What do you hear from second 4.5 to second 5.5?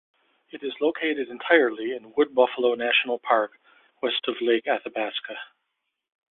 Athabasca.